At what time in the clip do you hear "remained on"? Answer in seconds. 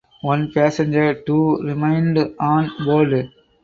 1.61-2.71